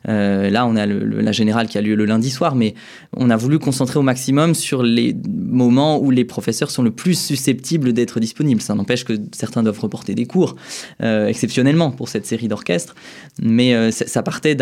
là, 0.05 0.67
on 0.67 0.77
a 0.77 0.85
le, 0.85 0.99
la 1.23 1.33
générale 1.33 1.69
qui 1.69 1.79
a 1.79 1.81
lieu 1.81 1.95
le 1.95 2.05
lundi 2.05 2.31
soir, 2.31 2.57
mais 2.57 2.75
on 3.17 3.31
a 3.31 3.37
voulu 3.37 3.59
concentrer 3.59 3.99
au 3.99 4.03
maximum 4.03 4.55
sur 4.55 4.83
les 4.83 5.17
moments 5.27 5.99
où 5.99 6.11
les 6.11 6.27
professeurs 6.27 6.71
sont 6.71 6.83
le 6.83 6.91
plus 6.91 7.19
susceptibles 7.19 7.95
d'être 7.95 8.21
disponibles. 8.21 8.61
Ça 8.61 8.75
n'empêche 8.75 9.05
que 9.05 9.15
certains 9.33 9.63
doivent 9.63 9.81
reporter 9.81 10.15
des 10.15 10.27
cours, 10.27 10.57
exceptionnellement 11.01 11.91
pour 11.91 12.11
cette 12.11 12.27
série 12.27 12.49
d'orchestres 12.49 12.66
mais 13.41 13.75
euh, 13.75 13.91
ça 13.91 14.23
partait 14.23 14.57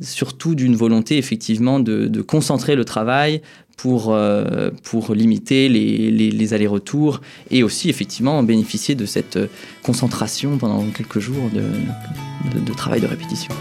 surtout 0.00 0.54
d'une 0.54 0.76
volonté 0.76 1.18
effectivement 1.18 1.80
de, 1.80 2.22
concentrer 2.22 2.76
le 2.76 2.84
travail 2.84 3.42
pour, 3.76 4.12
euh, 4.14 4.70
pour 4.82 5.14
limiter 5.14 5.68
les, 5.68 6.10
les, 6.10 6.54
allers-retours 6.54 7.20
et 7.50 7.62
aussi 7.62 7.88
effectivement 7.88 8.42
bénéficier 8.42 8.94
de 8.94 9.06
cette 9.06 9.38
concentration 9.82 10.58
pendant 10.58 10.84
quelques 10.86 11.18
jours 11.18 11.50
de, 11.52 11.62
de, 12.54 12.60
de, 12.60 12.72
travail 12.72 13.00
de 13.00 13.06
répétition. 13.06 13.52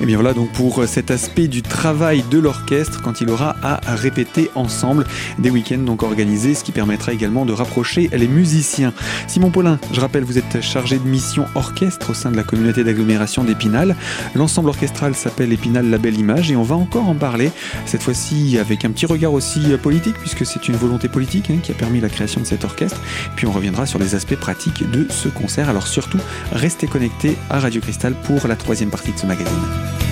Et 0.00 0.06
bien 0.06 0.16
voilà 0.16 0.32
donc 0.32 0.50
pour 0.52 0.84
cet 0.86 1.10
aspect 1.10 1.48
du 1.48 1.62
travail 1.62 2.24
de 2.30 2.38
l'orchestre 2.38 3.00
quand 3.02 3.20
il 3.20 3.30
aura 3.30 3.56
à 3.62 3.94
répéter 3.94 4.50
ensemble 4.54 5.06
des 5.38 5.50
week-ends 5.50 5.78
donc 5.78 6.02
organisés, 6.02 6.54
ce 6.54 6.64
qui 6.64 6.72
permettra 6.72 7.12
également 7.12 7.44
de 7.44 7.52
rapprocher 7.52 8.10
les 8.12 8.28
musiciens. 8.28 8.92
Simon 9.26 9.50
Paulin, 9.50 9.78
je 9.92 10.00
rappelle, 10.00 10.24
vous 10.24 10.38
êtes 10.38 10.60
chargé 10.60 10.98
de 10.98 11.06
mission 11.06 11.46
orchestre 11.54 12.10
au 12.10 12.14
sein 12.14 12.30
de 12.30 12.36
la 12.36 12.42
communauté 12.42 12.84
d'agglomération 12.84 13.44
d'Épinal. 13.44 13.96
L'ensemble 14.34 14.68
orchestral 14.68 15.14
s'appelle 15.14 15.52
Épinal 15.52 15.88
La 15.90 15.98
Belle 15.98 16.18
Image 16.18 16.50
et 16.50 16.56
on 16.56 16.62
va 16.62 16.76
encore 16.76 17.08
en 17.08 17.14
parler, 17.14 17.50
cette 17.86 18.02
fois-ci 18.02 18.58
avec 18.58 18.84
un 18.84 18.90
petit 18.90 19.06
regard 19.06 19.32
aussi 19.32 19.59
politique 19.82 20.16
puisque 20.18 20.46
c'est 20.46 20.68
une 20.68 20.76
volonté 20.76 21.08
politique 21.08 21.50
hein, 21.50 21.58
qui 21.62 21.72
a 21.72 21.74
permis 21.74 22.00
la 22.00 22.08
création 22.08 22.40
de 22.40 22.46
cet 22.46 22.64
orchestre. 22.64 23.00
Puis 23.36 23.46
on 23.46 23.52
reviendra 23.52 23.86
sur 23.86 23.98
les 23.98 24.14
aspects 24.14 24.36
pratiques 24.36 24.88
de 24.90 25.06
ce 25.10 25.28
concert. 25.28 25.68
Alors 25.68 25.86
surtout, 25.86 26.18
restez 26.52 26.86
connectés 26.86 27.36
à 27.48 27.60
Radio 27.60 27.80
Cristal 27.80 28.14
pour 28.24 28.46
la 28.48 28.56
troisième 28.56 28.90
partie 28.90 29.12
de 29.12 29.18
ce 29.18 29.26
magazine. 29.26 30.09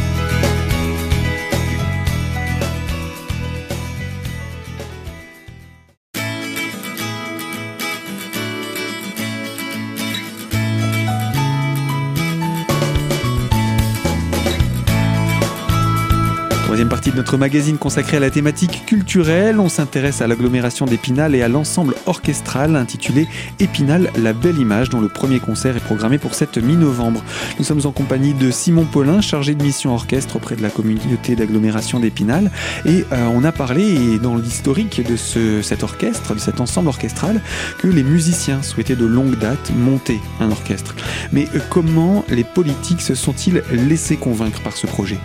Partie 16.87 17.11
de 17.11 17.17
notre 17.17 17.37
magazine 17.37 17.77
consacrée 17.77 18.17
à 18.17 18.21
la 18.21 18.31
thématique 18.31 18.87
culturelle, 18.87 19.59
on 19.61 19.69
s'intéresse 19.69 20.23
à 20.23 20.27
l'agglomération 20.27 20.87
d'Épinal 20.87 21.35
et 21.35 21.43
à 21.43 21.49
l'ensemble 21.49 21.95
orchestral 22.07 22.77
intitulé 22.77 23.27
Épinal, 23.59 24.11
la 24.17 24.33
belle 24.33 24.59
image, 24.59 24.89
dont 24.89 25.01
le 25.01 25.09
premier 25.09 25.39
concert 25.39 25.77
est 25.77 25.85
programmé 25.85 26.19
pour 26.19 26.35
cette 26.35 26.57
mi-novembre. 26.57 27.23
Nous 27.59 27.65
sommes 27.65 27.85
en 27.85 27.91
compagnie 27.91 28.33
de 28.33 28.51
Simon 28.51 28.87
Paulin, 28.87 29.21
chargé 29.21 29.55
de 29.55 29.63
mission 29.63 29.93
orchestre 29.93 30.37
auprès 30.37 30.57
de 30.57 30.63
la 30.63 30.71
communauté 30.71 31.37
d'agglomération 31.37 32.01
d'Épinal, 32.01 32.51
et 32.87 33.05
euh, 33.13 33.27
on 33.35 33.45
a 33.45 33.53
parlé 33.53 34.19
dans 34.19 34.37
l'historique 34.37 35.07
de 35.07 35.17
ce, 35.17 35.61
cet 35.63 35.83
orchestre, 35.83 36.35
de 36.35 36.41
cet 36.41 36.61
ensemble 36.61 36.89
orchestral, 36.89 37.43
que 37.79 37.89
les 37.89 38.05
musiciens 38.05 38.63
souhaitaient 38.63 38.97
de 38.97 39.07
longue 39.07 39.37
date 39.39 39.73
monter 39.77 40.21
un 40.41 40.51
orchestre. 40.51 40.95
Mais 41.33 41.49
euh, 41.55 41.59
comment 41.69 42.25
les 42.29 42.45
politiques 42.45 43.03
se 43.03 43.15
sont-ils 43.15 43.63
laissés 43.73 44.17
convaincre 44.17 44.63
par 44.63 44.77
ce 44.77 44.87
projet? 44.87 45.19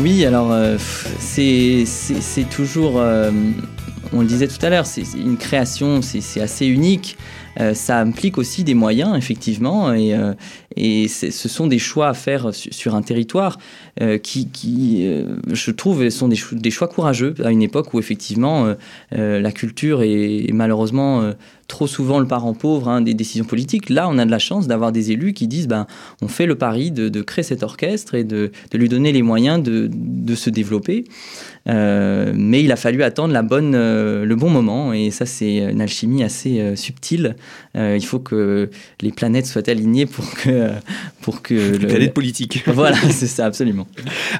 Oui, 0.00 0.24
alors 0.24 0.52
euh, 0.52 0.76
c'est 1.18 1.84
toujours, 2.50 3.00
euh, 3.00 3.30
on 4.12 4.20
le 4.20 4.26
disait 4.26 4.48
tout 4.48 4.64
à 4.64 4.70
l'heure, 4.70 4.86
c'est 4.86 5.02
une 5.14 5.36
création, 5.36 6.02
c'est 6.02 6.40
assez 6.40 6.66
unique. 6.66 7.16
Euh, 7.60 7.74
ça 7.74 7.98
implique 8.00 8.38
aussi 8.38 8.64
des 8.64 8.74
moyens, 8.74 9.16
effectivement, 9.16 9.92
et, 9.92 10.14
euh, 10.14 10.34
ce 11.08 11.48
sont 11.48 11.66
des 11.66 11.78
choix 11.78 12.08
à 12.08 12.14
faire 12.14 12.50
sur, 12.52 12.94
un 12.94 13.02
territoire 13.02 13.58
euh, 14.00 14.16
qui, 14.16 14.46
je 15.50 15.70
trouve, 15.72 16.08
sont 16.08 16.28
des, 16.28 16.36
cho 16.36 16.54
des, 16.54 16.70
choix 16.70 16.86
courageux 16.86 17.34
à 17.44 17.50
une 17.50 17.62
époque 17.62 17.92
où, 17.94 17.98
effectivement, 17.98 18.74
la 19.10 19.52
culture 19.52 20.02
est, 20.02 20.52
malheureusement 20.52 21.32
trop 21.66 21.86
souvent 21.86 22.18
le 22.18 22.26
parent 22.26 22.54
pauvre 22.54 22.88
hein, 22.88 23.00
des 23.02 23.12
décisions 23.12 23.44
politiques. 23.44 23.90
Là, 23.90 24.08
on 24.08 24.16
a 24.18 24.24
de 24.24 24.30
la 24.30 24.38
chance 24.38 24.68
d'avoir 24.68 24.90
des 24.90 25.10
élus 25.12 25.34
qui 25.34 25.46
disent 25.48 25.68
ben, 25.68 25.86
on 26.22 26.28
fait 26.28 26.46
le 26.46 26.54
pari 26.54 26.90
de, 26.90 27.20
créer 27.20 27.42
cet 27.42 27.62
orchestre 27.62 28.14
et 28.14 28.24
de, 28.24 28.52
lui 28.72 28.88
donner 28.88 29.12
les 29.12 29.22
moyens 29.22 29.62
de, 29.62 30.34
se 30.34 30.48
développer. 30.48 31.04
Mais 31.66 32.62
il 32.62 32.70
a 32.70 32.76
fallu 32.76 33.02
attendre 33.02 33.34
la 33.34 33.42
bonne, 33.42 33.72
le 33.72 34.36
bon 34.36 34.48
moment 34.48 34.92
et 34.92 35.10
ça, 35.10 35.26
c'est 35.26 35.58
une 35.58 35.80
alchimie 35.80 36.22
assez 36.22 36.76
subtile. 36.76 37.36
Il 37.74 38.04
faut 38.04 38.18
que 38.18 38.70
les 39.00 39.12
planètes 39.12 39.46
soient 39.46 39.68
alignées 39.68 40.06
pour 40.06 40.30
que. 40.34 40.70
Pour 41.20 41.42
que 41.42 41.54
les 41.54 41.78
le... 41.78 41.88
planètes 41.88 42.14
politiques. 42.14 42.64
Voilà, 42.78 42.96
c'est 43.10 43.26
ça, 43.26 43.46
absolument. 43.46 43.88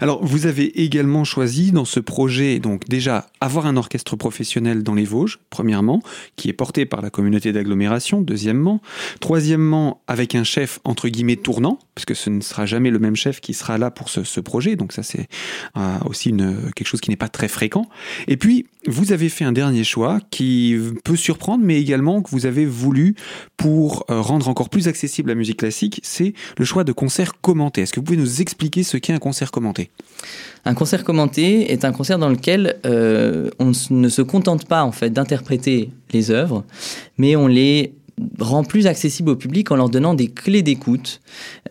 Alors, 0.00 0.24
vous 0.24 0.46
avez 0.46 0.82
également 0.82 1.24
choisi 1.24 1.72
dans 1.72 1.84
ce 1.84 1.98
projet, 1.98 2.60
donc 2.60 2.88
déjà, 2.88 3.26
avoir 3.40 3.66
un 3.66 3.76
orchestre 3.76 4.16
professionnel 4.16 4.82
dans 4.82 4.94
les 4.94 5.04
Vosges, 5.04 5.38
premièrement, 5.50 6.02
qui 6.36 6.48
est 6.48 6.52
porté 6.52 6.86
par 6.86 7.02
la 7.02 7.10
communauté 7.10 7.52
d'agglomération, 7.52 8.20
deuxièmement. 8.20 8.80
Troisièmement, 9.20 10.02
avec 10.06 10.34
un 10.34 10.44
chef 10.44 10.78
entre 10.84 11.08
guillemets 11.08 11.36
tournant, 11.36 11.78
puisque 11.94 12.14
ce 12.14 12.30
ne 12.30 12.40
sera 12.40 12.66
jamais 12.66 12.90
le 12.90 12.98
même 12.98 13.16
chef 13.16 13.40
qui 13.40 13.54
sera 13.54 13.78
là 13.78 13.90
pour 13.90 14.08
ce, 14.08 14.24
ce 14.24 14.40
projet. 14.40 14.76
Donc 14.76 14.92
ça, 14.92 15.02
c'est 15.02 15.28
euh, 15.76 15.98
aussi 16.06 16.30
une, 16.30 16.70
quelque 16.74 16.86
chose 16.86 17.00
qui 17.00 17.10
n'est 17.10 17.16
pas 17.16 17.28
très 17.28 17.48
fréquent. 17.48 17.88
Et 18.26 18.36
puis, 18.36 18.66
vous 18.86 19.12
avez 19.12 19.28
fait 19.28 19.44
un 19.44 19.52
dernier 19.52 19.84
choix 19.84 20.20
qui 20.30 20.76
peut 21.04 21.16
surprendre, 21.16 21.64
mais 21.64 21.80
également 21.80 22.22
que 22.22 22.30
vous 22.30 22.46
avez 22.46 22.64
voulu 22.64 22.88
pour 23.57 24.04
euh, 24.11 24.21
rendre 24.21 24.49
encore 24.49 24.68
plus 24.68 24.88
accessible 24.88 25.30
la 25.30 25.35
musique 25.35 25.59
classique, 25.59 26.00
c'est 26.02 26.35
le 26.59 26.64
choix 26.64 26.85
de 26.85 26.92
concerts 26.92 27.40
commentés. 27.40 27.83
Est-ce 27.83 27.92
que 27.92 28.00
vous 28.00 28.04
pouvez 28.04 28.18
nous 28.18 28.40
expliquer 28.40 28.83
ce 28.83 28.97
qu'est 28.97 29.12
un 29.12 29.18
concert 29.18 29.50
commenté? 29.50 29.90
Un 30.64 30.75
concert 30.75 31.04
commenté 31.04 31.73
est 31.73 31.85
un 31.85 31.92
concert 31.92 32.18
dans 32.18 32.28
lequel 32.28 32.78
euh, 32.87 33.50
on 33.59 33.73
ne 33.90 34.09
se 34.09 34.23
contente 34.23 34.66
pas 34.66 34.85
en 34.85 34.92
fait 34.92 35.11
d'interpréter 35.11 35.90
les 36.12 36.30
œuvres, 36.30 36.64
mais 37.16 37.37
on 37.37 37.47
les 37.47 37.95
rend 38.40 38.64
plus 38.64 38.87
accessibles 38.87 39.30
au 39.30 39.37
public 39.37 39.71
en 39.71 39.76
leur 39.76 39.88
donnant 39.88 40.14
des 40.14 40.28
clés 40.28 40.62
d'écoute. 40.62 41.21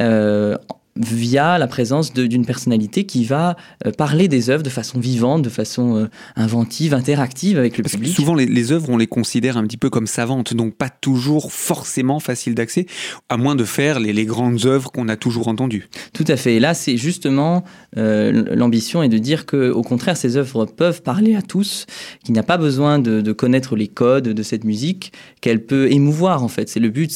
Euh, 0.01 0.57
via 0.97 1.57
la 1.57 1.67
présence 1.67 2.13
d'une 2.13 2.45
personnalité 2.45 3.05
qui 3.05 3.25
va 3.25 3.55
euh, 3.85 3.91
parler 3.91 4.27
des 4.27 4.49
œuvres 4.49 4.63
de 4.63 4.69
façon 4.69 4.99
vivante, 4.99 5.41
de 5.41 5.49
façon 5.49 5.97
euh, 5.97 6.07
inventive, 6.35 6.93
interactive 6.93 7.57
avec 7.57 7.77
le 7.77 7.83
Parce 7.83 7.95
public. 7.95 8.13
souvent, 8.13 8.35
les, 8.35 8.45
les, 8.45 8.71
œuvres, 8.71 8.89
on 8.89 8.97
les 8.97 9.07
considère 9.07 9.57
un 9.57 9.63
petit 9.63 9.77
peu 9.77 9.89
comme 9.89 10.07
savantes, 10.07 10.53
donc 10.53 10.75
pas 10.75 10.89
toujours 10.89 11.51
forcément 11.51 12.19
facile 12.19 12.55
d'accès, 12.55 12.85
à 13.29 13.37
moins 13.37 13.55
de 13.55 13.63
faire 13.63 13.99
les, 13.99 14.13
les 14.13 14.25
grandes 14.25 14.65
œuvres 14.65 14.91
qu'on 14.91 15.07
a 15.07 15.15
toujours 15.15 15.47
entendues. 15.47 15.87
Tout 16.13 16.25
à 16.27 16.37
fait. 16.37 16.55
Et 16.55 16.59
là, 16.59 16.73
c'est 16.73 16.97
justement 16.97 17.63
euh, 17.97 18.55
l'ambition 18.55 19.03
est 19.03 19.09
de 19.09 19.17
dire 19.17 19.45
que, 19.45 19.69
au 19.71 19.81
contraire, 19.81 20.17
ces 20.17 20.37
œuvres 20.37 20.65
peuvent 20.65 21.01
parler 21.01 21.35
à 21.35 21.41
tous, 21.41 21.85
qu'il 22.23 22.33
n'y 22.33 22.39
a 22.39 22.43
pas 22.43 22.57
besoin 22.57 22.99
de, 22.99 23.21
de, 23.21 23.31
connaître 23.31 23.75
les 23.75 23.87
codes 23.87 24.29
de 24.29 24.43
cette 24.43 24.63
musique, 24.63 25.11
qu'elle 25.41 25.65
peut 25.65 25.91
émouvoir 25.91 26.43
en 26.43 26.47
fait. 26.47 26.69
C'est 26.69 26.79
le 26.79 26.89
but, 26.89 27.11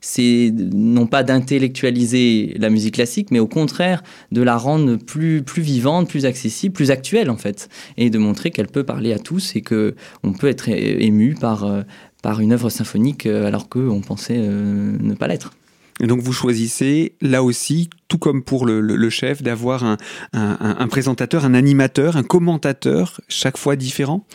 c'est 0.00 0.52
non 0.52 1.06
pas 1.06 1.22
d'intellectualiser 1.22 2.54
la 2.58 2.70
musique 2.70 2.94
classique 2.94 3.25
mais 3.30 3.38
au 3.38 3.46
contraire 3.46 4.02
de 4.32 4.42
la 4.42 4.56
rendre 4.56 4.96
plus, 4.96 5.42
plus 5.42 5.62
vivante, 5.62 6.08
plus 6.08 6.24
accessible, 6.24 6.74
plus 6.74 6.90
actuelle 6.90 7.30
en 7.30 7.36
fait, 7.36 7.68
et 7.96 8.10
de 8.10 8.18
montrer 8.18 8.50
qu'elle 8.50 8.68
peut 8.68 8.84
parler 8.84 9.12
à 9.12 9.18
tous 9.18 9.56
et 9.56 9.60
que 9.60 9.94
on 10.22 10.32
peut 10.32 10.48
être 10.48 10.68
ému 10.68 11.34
par, 11.34 11.64
euh, 11.64 11.82
par 12.22 12.40
une 12.40 12.52
œuvre 12.52 12.70
symphonique 12.70 13.26
euh, 13.26 13.46
alors 13.46 13.68
qu'on 13.68 14.00
pensait 14.00 14.38
euh, 14.38 14.96
ne 15.00 15.14
pas 15.14 15.28
l'être. 15.28 15.52
Et 15.98 16.06
donc 16.06 16.20
vous 16.20 16.34
choisissez 16.34 17.14
là 17.22 17.42
aussi, 17.42 17.88
tout 18.08 18.18
comme 18.18 18.42
pour 18.42 18.66
le, 18.66 18.82
le, 18.82 18.96
le 18.96 19.10
chef, 19.10 19.42
d'avoir 19.42 19.82
un, 19.82 19.96
un, 20.34 20.76
un, 20.78 20.88
présentateur, 20.88 21.46
un 21.46 21.54
animateur, 21.54 22.18
un 22.18 22.22
commentateur, 22.22 23.18
chaque 23.28 23.56
fois 23.56 23.76
différent? 23.76 24.26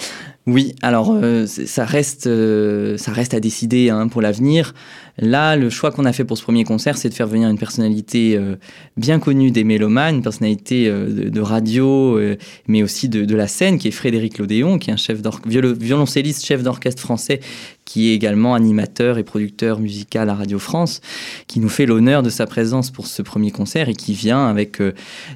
Oui, 0.47 0.73
alors 0.81 1.11
euh, 1.13 1.45
ça, 1.45 1.85
reste, 1.85 2.25
euh, 2.25 2.97
ça 2.97 3.11
reste 3.11 3.35
à 3.35 3.39
décider 3.39 3.91
hein, 3.91 4.07
pour 4.07 4.23
l'avenir. 4.23 4.73
Là, 5.17 5.55
le 5.55 5.69
choix 5.69 5.91
qu'on 5.91 6.05
a 6.05 6.13
fait 6.13 6.23
pour 6.23 6.37
ce 6.37 6.43
premier 6.43 6.63
concert, 6.63 6.97
c'est 6.97 7.09
de 7.09 7.13
faire 7.13 7.27
venir 7.27 7.49
une 7.49 7.57
personnalité 7.57 8.37
euh, 8.37 8.55
bien 8.97 9.19
connue 9.19 9.51
des 9.51 9.63
mélomanes, 9.63 10.15
une 10.15 10.21
personnalité 10.21 10.87
euh, 10.87 11.29
de, 11.29 11.41
radio, 11.41 12.17
euh, 12.17 12.37
mais 12.67 12.83
aussi 12.83 13.09
de, 13.09 13.35
la 13.35 13.47
scène, 13.47 13.77
qui 13.77 13.87
est 13.87 13.91
Frédéric 13.91 14.37
Lodéon, 14.37 14.77
qui 14.77 14.89
est 14.89 14.93
un 14.93 14.97
chef 14.97 15.19
viol 15.45 15.73
violoncelliste, 15.73 16.45
chef 16.45 16.63
d'orchestre 16.63 17.01
français, 17.01 17.39
qui 17.85 18.09
est 18.09 18.13
également 18.13 18.55
animateur 18.55 19.17
et 19.17 19.23
producteur 19.23 19.79
musical 19.79 20.29
à 20.29 20.35
Radio 20.35 20.59
France, 20.59 21.01
qui 21.47 21.59
nous 21.59 21.67
fait 21.67 21.85
l'honneur 21.85 22.23
de 22.23 22.29
sa 22.29 22.45
présence 22.45 22.89
pour 22.89 23.07
ce 23.07 23.21
premier 23.21 23.51
concert 23.51 23.89
et 23.89 23.93
qui 23.93 24.13
vient 24.13 24.47
avec 24.47 24.81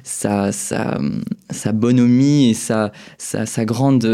sa, 0.02 0.50
bonhomie 1.74 2.50
et 2.50 2.54
sa, 2.54 2.92
grande 3.64 4.08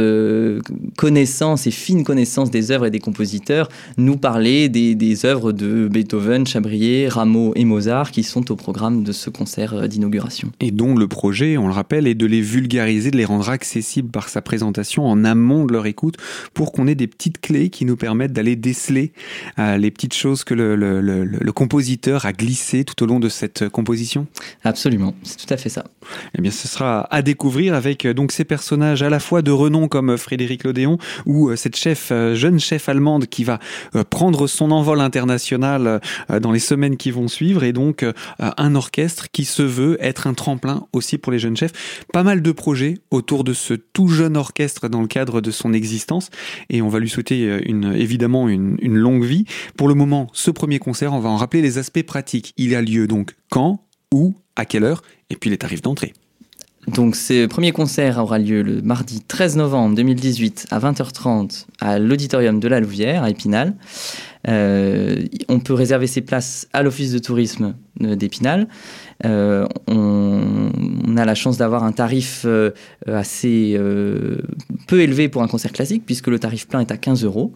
connaissance 0.97 1.67
et 1.69 1.71
fine 1.71 2.03
connaissance 2.03 2.51
des 2.51 2.73
œuvres 2.73 2.87
et 2.87 2.91
des 2.91 2.99
compositeurs 2.99 3.69
nous 3.97 4.17
parler 4.17 4.69
des 4.69 5.27
œuvres 5.27 5.52
de 5.53 5.89
Beethoven, 5.89 6.47
Chabrier, 6.47 7.09
Rameau 7.09 7.53
et 7.55 7.65
Mozart 7.65 8.11
qui 8.11 8.23
sont 8.23 8.51
au 8.51 8.57
programme 8.57 9.05
de 9.05 9.13
ce 9.13 9.31
concert 9.31 9.75
euh, 9.75 9.87
d'inauguration. 9.87 10.51
Et 10.61 10.71
dont 10.71 10.95
le 10.95 11.09
projet, 11.09 11.57
on 11.57 11.67
le 11.67 11.73
rappelle, 11.73 12.07
est 12.07 12.15
de 12.15 12.27
les 12.27 12.41
vulgariser, 12.41 13.11
de 13.11 13.17
les 13.17 13.25
rendre 13.25 13.49
accessibles 13.49 14.11
par 14.11 14.29
sa 14.29 14.43
présentation 14.43 15.07
en 15.07 15.25
amont 15.25 15.65
de 15.65 15.73
leur 15.73 15.87
écoute 15.87 16.17
pour 16.55 16.73
qu'on 16.73 16.87
ait 16.87 16.95
des 16.95 17.07
petites 17.07 17.41
clés 17.41 17.71
qui 17.71 17.85
nous 17.85 17.97
permettent 17.97 18.33
d'aller 18.33 18.57
déceler 18.57 19.13
euh, 19.59 19.77
les 19.77 19.91
petites 19.91 20.15
choses 20.15 20.45
que 20.45 20.55
le, 20.55 20.77
le, 20.77 21.01
le, 21.01 21.25
le, 21.25 21.53
compositeur 21.53 22.25
a 22.27 22.33
glissées 22.33 22.85
tout 22.85 23.03
au 23.03 23.07
long 23.07 23.21
de 23.21 23.29
cette 23.29 23.69
composition 23.69 24.27
Absolument, 24.65 25.15
c'est 25.23 25.47
tout 25.47 25.53
à 25.53 25.57
fait 25.57 25.69
ça. 25.69 25.85
Eh 26.37 26.43
bien, 26.43 26.51
ce 26.51 26.69
sera 26.69 27.07
à 27.11 27.23
découvrir 27.23 27.75
avec 27.75 28.05
euh, 28.05 28.15
donc 28.15 28.33
ces 28.33 28.45
personnages 28.45 29.03
à 29.03 29.11
la 29.11 29.21
fois 29.21 29.43
de 29.43 29.51
renom 29.51 29.89
comme 29.89 30.17
Frédéric 30.17 30.65
Lodéon 30.65 30.99
ou 31.27 31.55
cette 31.57 31.77
chef, 31.77 32.13
jeune 32.35 32.59
chef 32.59 32.89
allemande 32.89 33.27
qui 33.27 33.45
va 33.45 33.59
prendre 34.11 34.47
son 34.47 34.71
envol 34.71 35.01
international 35.01 35.42
dans 35.51 36.53
les 36.53 36.59
semaines 36.59 36.97
qui 36.97 37.11
vont 37.11 37.29
suivre 37.29 37.65
et 37.65 37.73
donc 37.73 38.05
un 38.39 38.75
orchestre 38.75 39.29
qui 39.31 39.45
se 39.45 39.63
veut 39.63 39.97
être 40.01 40.27
un 40.27 40.35
tremplin 40.35 40.87
aussi 40.93 41.19
pour 41.19 41.33
les 41.33 41.39
jeunes 41.39 41.57
chefs. 41.57 42.05
Pas 42.13 42.23
mal 42.23 42.43
de 42.43 42.53
projets 42.53 42.99
autour 43.11 43.45
de 43.45 43.53
ce 43.53 43.75
tout 43.75 44.09
jeune 44.09 44.37
orchestre 44.37 44.89
dans 44.89 45.01
le 45.01 45.09
cadre 45.09 45.41
de 45.41 45.51
son 45.51 45.73
existence 45.73 46.31
et 46.71 46.83
on 46.83 46.89
va 46.89 46.99
lui 46.99 47.09
souhaiter 47.09 47.49
euh, 47.49 47.93
évidemment 47.95 48.49
une, 48.49 48.77
une 48.81 48.97
longue 48.97 49.25
vie. 49.25 49.45
Pour 49.77 49.89
le 49.89 49.95
moment, 49.95 50.29
ce 50.33 50.51
premier 50.51 50.79
concert, 50.79 51.13
on 51.13 51.21
va 51.21 51.29
en 51.29 51.37
rappeler 51.37 51.63
les 51.63 51.79
aspects 51.79 52.03
pratiques. 52.03 52.55
Il 52.57 52.75
a 52.75 52.83
lieu 52.83 53.07
donc 53.07 53.35
quand, 53.51 53.85
où, 54.13 54.35
à 54.57 54.65
quelle 54.65 54.85
heure 54.85 55.03
et 55.31 55.37
puis 55.37 55.51
les 55.51 55.59
tarifs 55.59 55.83
d'entrée. 55.83 56.13
Donc 56.89 57.15
ce 57.15 57.47
premier 57.47 57.71
concert 57.71 58.19
aura 58.19 58.39
lieu 58.39 58.63
le 58.63 58.83
mardi 58.83 59.21
13 59.21 59.57
novembre 59.57 59.95
2018 59.95 60.67
à 60.73 60.81
20h30 60.81 61.67
à 61.81 62.01
l'auditorium 62.01 62.59
de 62.59 62.67
la 62.67 62.81
Louvière 62.81 63.23
à 63.23 63.31
Épinal. 63.31 63.75
Euh, 64.49 65.23
on 65.49 65.61
peut 65.61 65.75
réserver 65.75 66.09
ses 66.09 66.21
places 66.21 66.69
à 66.73 66.83
l'office 66.83 67.13
de 67.13 67.21
tourisme 67.21 67.75
d'Épinal. 68.01 68.67
Euh, 69.25 69.69
on, 69.87 70.73
a 71.17 71.25
la 71.25 71.37
chance 71.37 71.59
d'avoir 71.59 71.85
un 71.85 71.93
tarif 71.93 72.43
euh, 72.47 72.71
assez 73.07 73.79
peu 74.89 75.01
élevé 75.01 75.29
pour 75.29 75.43
un 75.45 75.49
concert 75.49 75.71
classique 75.71 76.03
puisque 76.05 76.27
le 76.27 76.41
tarif 76.41 76.67
plein 76.67 76.81
est 76.81 76.91
à 76.91 76.97
15 76.97 77.23
euros. 77.25 77.53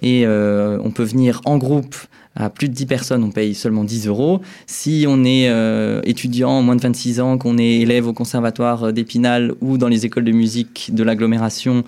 Et 0.00 0.26
on 0.28 0.90
peut 0.92 1.02
venir 1.02 1.40
en 1.44 1.58
groupe 1.58 1.96
à 2.36 2.48
plus 2.48 2.68
de 2.68 2.74
10 2.74 2.86
personnes, 2.86 3.24
on 3.24 3.30
paye 3.30 3.54
seulement 3.54 3.84
10 3.84 4.06
euros. 4.06 4.40
Si 4.66 5.04
on 5.08 5.24
est 5.24 5.48
euh, 5.48 6.00
étudiant, 6.04 6.62
moins 6.62 6.76
de 6.76 6.80
26 6.80 7.20
ans, 7.20 7.38
qu'on 7.38 7.58
est 7.58 7.80
élève 7.80 8.06
au 8.06 8.12
conservatoire 8.12 8.92
d'Épinal 8.92 9.52
ou 9.60 9.78
dans 9.78 9.88
les 9.88 10.06
écoles 10.06 10.24
de 10.24 10.32
musique 10.32 10.90
de 10.92 11.02
l'agglomération, 11.02 11.84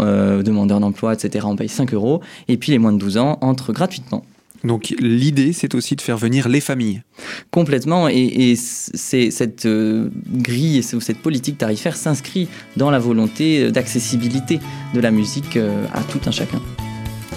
euh, 0.00 0.42
demandeur 0.42 0.80
d'emploi, 0.80 1.14
etc., 1.14 1.46
on 1.48 1.56
paye 1.56 1.70
5 1.70 1.94
euros. 1.94 2.20
Et 2.48 2.58
puis 2.58 2.72
les 2.72 2.78
moins 2.78 2.92
de 2.92 2.98
12 2.98 3.16
ans 3.16 3.38
entrent 3.40 3.72
gratuitement. 3.72 4.24
Donc 4.64 4.92
l'idée, 4.98 5.52
c'est 5.52 5.74
aussi 5.74 5.94
de 5.94 6.00
faire 6.00 6.18
venir 6.18 6.48
les 6.48 6.60
familles. 6.60 7.02
Complètement, 7.50 8.08
et, 8.08 8.56
c'est 8.56 9.30
cette 9.30 9.66
euh, 9.66 10.10
grille 10.32 10.84
ou 10.92 11.00
cette 11.00 11.18
politique 11.18 11.58
tarifaire 11.58 11.96
s'inscrit 11.96 12.48
dans 12.76 12.90
la 12.90 12.98
volonté 12.98 13.70
d'accessibilité 13.70 14.58
de 14.94 15.00
la 15.00 15.12
musique 15.12 15.56
à 15.94 16.02
tout 16.02 16.20
un 16.26 16.32
chacun. 16.32 16.60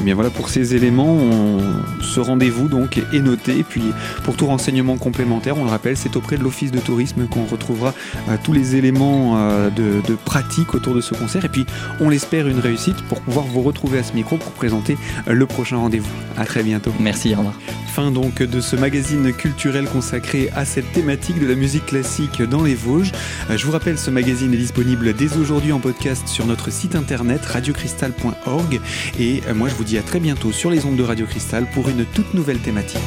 Et 0.01 0.03
eh 0.03 0.05
bien 0.07 0.15
voilà 0.15 0.31
pour 0.31 0.49
ces 0.49 0.73
éléments, 0.73 1.19
ce 2.01 2.19
rendez-vous 2.19 2.67
donc 2.67 2.97
est 2.97 3.19
noté. 3.19 3.59
Et 3.59 3.63
puis 3.63 3.83
pour 4.23 4.35
tout 4.35 4.47
renseignement 4.47 4.97
complémentaire, 4.97 5.59
on 5.59 5.63
le 5.63 5.69
rappelle, 5.69 5.95
c'est 5.95 6.15
auprès 6.15 6.39
de 6.39 6.43
l'office 6.43 6.71
de 6.71 6.79
tourisme 6.79 7.27
qu'on 7.27 7.45
retrouvera 7.45 7.93
euh, 8.27 8.37
tous 8.43 8.51
les 8.51 8.75
éléments 8.75 9.37
euh, 9.37 9.69
de, 9.69 10.01
de, 10.07 10.15
pratique 10.15 10.73
autour 10.73 10.95
de 10.95 11.01
ce 11.01 11.13
concert. 11.13 11.45
Et 11.45 11.49
puis 11.49 11.67
on 11.99 12.09
l'espère 12.09 12.47
une 12.47 12.57
réussite 12.57 12.99
pour 13.03 13.21
pouvoir 13.21 13.45
vous 13.45 13.61
retrouver 13.61 13.99
à 13.99 14.03
ce 14.03 14.13
micro 14.13 14.37
pour 14.37 14.53
présenter 14.53 14.97
euh, 15.27 15.33
le 15.33 15.45
prochain 15.45 15.77
rendez-vous. 15.77 16.09
À 16.35 16.45
très 16.45 16.63
bientôt. 16.63 16.91
Merci, 16.99 17.35
au 17.35 17.37
revoir. 17.37 17.53
Fin 17.93 18.09
donc 18.09 18.41
de 18.41 18.59
ce 18.59 18.75
magazine 18.75 19.31
culturel 19.33 19.85
consacré 19.85 20.49
à 20.55 20.65
cette 20.65 20.91
thématique 20.93 21.39
de 21.39 21.45
la 21.45 21.55
musique 21.55 21.85
classique 21.85 22.41
dans 22.41 22.63
les 22.63 22.73
Vosges. 22.73 23.11
Je 23.53 23.65
vous 23.65 23.71
rappelle, 23.71 23.99
ce 23.99 24.09
magazine 24.09 24.51
est 24.53 24.57
disponible 24.57 25.13
dès 25.13 25.35
aujourd'hui 25.35 25.73
en 25.73 25.79
podcast 25.79 26.27
sur 26.27 26.47
notre 26.47 26.71
site 26.71 26.95
internet 26.95 27.45
radiocristal.org. 27.45 28.79
Et 29.19 29.41
moi 29.53 29.67
je 29.67 29.75
vous 29.75 29.83
dis 29.91 29.97
à 29.97 30.03
très 30.03 30.21
bientôt 30.21 30.53
sur 30.53 30.69
les 30.69 30.85
ondes 30.85 30.95
de 30.95 31.03
Radio 31.03 31.25
Cristal 31.25 31.69
pour 31.73 31.89
une 31.89 32.05
toute 32.05 32.33
nouvelle 32.33 32.59
thématique. 32.59 33.01